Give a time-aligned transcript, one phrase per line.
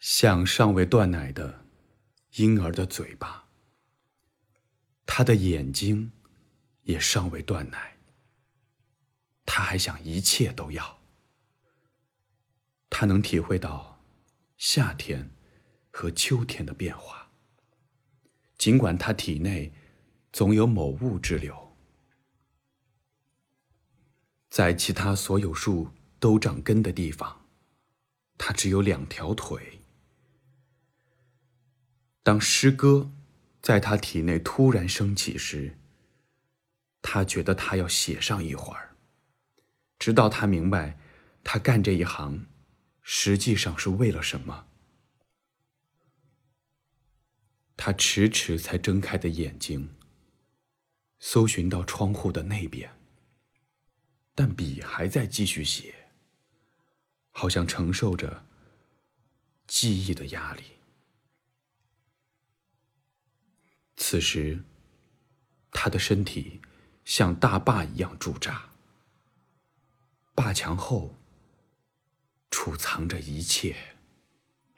[0.00, 1.66] 像尚未断奶的
[2.36, 3.48] 婴儿的嘴巴，
[5.04, 6.10] 他的眼睛
[6.84, 7.98] 也尚未断奶，
[9.44, 11.00] 他还想一切都要。
[12.88, 14.02] 他能体会到
[14.56, 15.30] 夏天
[15.90, 17.30] 和秋天的变化，
[18.56, 19.70] 尽管他体内
[20.32, 21.76] 总有某物之流，
[24.48, 27.44] 在其他所有树都长根的地方，
[28.38, 29.79] 他只有两条腿。
[32.30, 33.10] 当诗歌
[33.60, 35.76] 在他体内突然升起时，
[37.02, 38.94] 他觉得他要写上一会儿，
[39.98, 40.96] 直到他明白，
[41.42, 42.46] 他干这一行
[43.02, 44.68] 实际上是为了什么。
[47.76, 49.96] 他迟迟才睁开的眼睛，
[51.18, 52.92] 搜寻到窗户的那边，
[54.36, 55.92] 但笔还在继续写，
[57.32, 58.46] 好像承受着
[59.66, 60.62] 记忆的压力。
[64.10, 64.64] 此时，
[65.70, 66.60] 他的身体
[67.04, 68.70] 像大坝一样驻扎，
[70.34, 71.14] 坝墙后
[72.50, 73.76] 储藏着一切。